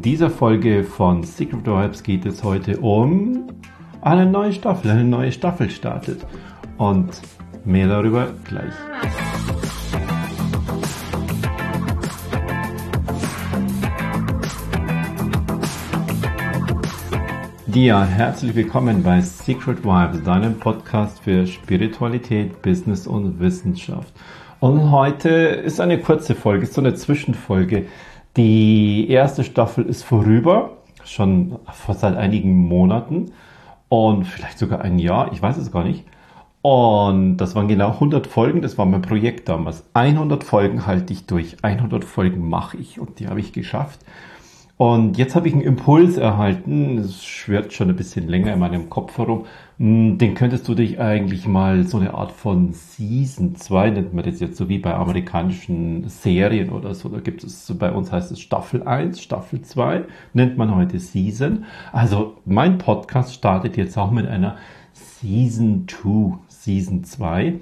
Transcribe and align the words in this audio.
In 0.00 0.04
dieser 0.04 0.30
Folge 0.30 0.82
von 0.82 1.24
Secret 1.24 1.66
Vibes 1.66 2.02
geht 2.02 2.24
es 2.24 2.42
heute 2.42 2.78
um 2.78 3.48
eine 4.00 4.24
neue 4.24 4.50
Staffel. 4.50 4.90
Eine 4.90 5.04
neue 5.04 5.30
Staffel 5.30 5.68
startet. 5.68 6.24
Und 6.78 7.20
mehr 7.66 7.86
darüber 7.86 8.28
gleich. 8.48 8.72
Ja, 17.74 18.02
herzlich 18.02 18.54
willkommen 18.54 19.02
bei 19.02 19.20
Secret 19.20 19.84
Vibes, 19.84 20.22
deinem 20.22 20.58
Podcast 20.58 21.20
für 21.20 21.46
Spiritualität, 21.46 22.62
Business 22.62 23.06
und 23.06 23.38
Wissenschaft. 23.38 24.14
Und 24.60 24.90
heute 24.90 25.28
ist 25.28 25.78
eine 25.78 25.98
kurze 26.00 26.34
Folge, 26.34 26.64
so 26.64 26.80
eine 26.80 26.94
Zwischenfolge. 26.94 27.84
Die 28.36 29.10
erste 29.10 29.42
Staffel 29.42 29.84
ist 29.86 30.04
vorüber, 30.04 30.78
schon 31.04 31.58
seit 31.92 32.16
einigen 32.16 32.54
Monaten 32.54 33.32
und 33.88 34.24
vielleicht 34.24 34.58
sogar 34.58 34.82
ein 34.82 34.98
Jahr, 35.00 35.32
ich 35.32 35.42
weiß 35.42 35.56
es 35.56 35.72
gar 35.72 35.82
nicht. 35.82 36.04
Und 36.62 37.38
das 37.38 37.54
waren 37.54 37.68
genau 37.68 37.92
100 37.92 38.26
Folgen, 38.26 38.62
das 38.62 38.78
war 38.78 38.86
mein 38.86 39.02
Projekt 39.02 39.48
damals. 39.48 39.84
100 39.94 40.44
Folgen 40.44 40.86
halte 40.86 41.12
ich 41.12 41.26
durch, 41.26 41.56
100 41.62 42.04
Folgen 42.04 42.48
mache 42.48 42.76
ich 42.76 43.00
und 43.00 43.18
die 43.18 43.28
habe 43.28 43.40
ich 43.40 43.52
geschafft. 43.52 44.00
Und 44.80 45.18
jetzt 45.18 45.34
habe 45.34 45.46
ich 45.46 45.52
einen 45.52 45.60
Impuls 45.60 46.16
erhalten, 46.16 46.96
es 46.96 47.22
schwirrt 47.22 47.74
schon 47.74 47.90
ein 47.90 47.96
bisschen 47.96 48.28
länger 48.28 48.54
in 48.54 48.60
meinem 48.60 48.88
Kopf 48.88 49.18
herum. 49.18 49.44
Hm, 49.76 50.16
den 50.16 50.32
könntest 50.32 50.66
du 50.68 50.74
dich 50.74 50.98
eigentlich 50.98 51.46
mal 51.46 51.86
so 51.86 51.98
eine 51.98 52.14
Art 52.14 52.32
von 52.32 52.72
Season 52.72 53.56
2, 53.56 53.90
nennt 53.90 54.14
man 54.14 54.24
das 54.24 54.40
jetzt 54.40 54.56
so 54.56 54.70
wie 54.70 54.78
bei 54.78 54.94
amerikanischen 54.94 56.08
Serien 56.08 56.70
oder 56.70 56.94
so. 56.94 57.10
Da 57.10 57.20
gibt 57.20 57.44
es, 57.44 57.70
bei 57.78 57.92
uns 57.92 58.10
heißt 58.10 58.32
es 58.32 58.40
Staffel 58.40 58.82
1, 58.82 59.20
Staffel 59.20 59.60
2, 59.60 60.04
nennt 60.32 60.56
man 60.56 60.74
heute 60.74 60.98
Season. 60.98 61.66
Also 61.92 62.38
mein 62.46 62.78
Podcast 62.78 63.34
startet 63.34 63.76
jetzt 63.76 63.98
auch 63.98 64.10
mit 64.10 64.26
einer 64.26 64.56
Season 64.94 65.84
2, 65.88 66.38
Season 66.48 67.04
2. 67.04 67.60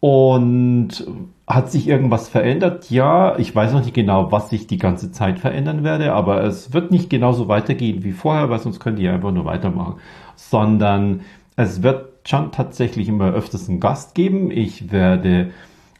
Und 0.00 1.06
hat 1.46 1.72
sich 1.72 1.88
irgendwas 1.88 2.28
verändert? 2.28 2.90
Ja, 2.90 3.38
ich 3.38 3.54
weiß 3.54 3.72
noch 3.72 3.80
nicht 3.80 3.94
genau, 3.94 4.30
was 4.30 4.50
sich 4.50 4.66
die 4.66 4.78
ganze 4.78 5.10
Zeit 5.10 5.38
verändern 5.38 5.82
werde, 5.82 6.12
aber 6.12 6.44
es 6.44 6.72
wird 6.72 6.90
nicht 6.90 7.10
genauso 7.10 7.48
weitergehen 7.48 8.04
wie 8.04 8.12
vorher, 8.12 8.50
weil 8.50 8.58
sonst 8.58 8.80
könnt 8.80 8.98
ihr 8.98 9.12
einfach 9.12 9.32
nur 9.32 9.44
weitermachen. 9.44 9.96
Sondern 10.36 11.22
es 11.56 11.82
wird 11.82 12.28
schon 12.28 12.52
tatsächlich 12.52 13.08
immer 13.08 13.32
öfters 13.32 13.68
einen 13.68 13.80
Gast 13.80 14.14
geben. 14.14 14.50
Ich 14.50 14.92
werde 14.92 15.50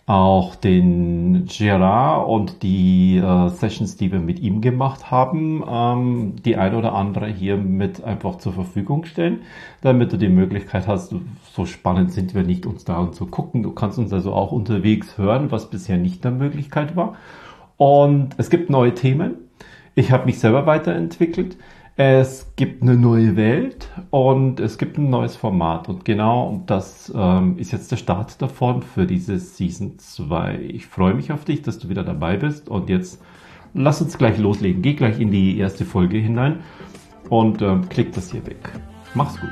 auch 0.08 0.54
den 0.54 1.44
Gerard 1.46 2.26
und 2.26 2.62
die 2.62 3.18
äh, 3.18 3.48
Sessions, 3.50 3.98
die 3.98 4.10
wir 4.10 4.20
mit 4.20 4.40
ihm 4.40 4.62
gemacht 4.62 5.10
haben, 5.10 5.62
ähm, 5.68 6.36
die 6.42 6.56
ein 6.56 6.74
oder 6.74 6.94
andere 6.94 7.26
hier 7.26 7.58
mit 7.58 8.02
einfach 8.02 8.38
zur 8.38 8.54
Verfügung 8.54 9.04
stellen, 9.04 9.40
damit 9.82 10.10
du 10.10 10.16
die 10.16 10.30
Möglichkeit 10.30 10.88
hast, 10.88 11.14
so 11.52 11.66
spannend 11.66 12.10
sind 12.12 12.34
wir 12.34 12.42
nicht, 12.42 12.64
uns 12.64 12.84
da 12.84 12.98
und 12.98 13.14
zu 13.14 13.26
gucken. 13.26 13.62
Du 13.62 13.72
kannst 13.72 13.98
uns 13.98 14.10
also 14.10 14.32
auch 14.32 14.50
unterwegs 14.50 15.18
hören, 15.18 15.50
was 15.50 15.68
bisher 15.68 15.98
nicht 15.98 16.24
eine 16.24 16.34
Möglichkeit 16.34 16.96
war. 16.96 17.16
Und 17.76 18.30
es 18.38 18.48
gibt 18.48 18.70
neue 18.70 18.94
Themen. 18.94 19.34
Ich 19.94 20.10
habe 20.10 20.24
mich 20.24 20.38
selber 20.38 20.64
weiterentwickelt. 20.64 21.58
Es 22.00 22.52
gibt 22.54 22.80
eine 22.82 22.94
neue 22.94 23.34
Welt 23.34 23.88
und 24.10 24.60
es 24.60 24.78
gibt 24.78 24.98
ein 24.98 25.10
neues 25.10 25.34
Format. 25.34 25.88
Und 25.88 26.04
genau 26.04 26.62
das 26.66 27.12
ähm, 27.12 27.58
ist 27.58 27.72
jetzt 27.72 27.90
der 27.90 27.96
Start 27.96 28.40
davon 28.40 28.82
für 28.82 29.04
diese 29.04 29.36
Season 29.40 29.98
2. 29.98 30.60
Ich 30.60 30.86
freue 30.86 31.14
mich 31.14 31.32
auf 31.32 31.44
dich, 31.44 31.62
dass 31.62 31.80
du 31.80 31.88
wieder 31.88 32.04
dabei 32.04 32.36
bist. 32.36 32.68
Und 32.68 32.88
jetzt 32.88 33.20
lass 33.74 34.00
uns 34.00 34.16
gleich 34.16 34.38
loslegen. 34.38 34.80
Geh 34.80 34.94
gleich 34.94 35.18
in 35.18 35.32
die 35.32 35.58
erste 35.58 35.84
Folge 35.84 36.18
hinein 36.18 36.60
und 37.30 37.62
ähm, 37.62 37.88
klick 37.88 38.12
das 38.12 38.30
hier 38.30 38.46
weg. 38.46 38.70
Mach's 39.14 39.40
gut. 39.40 39.50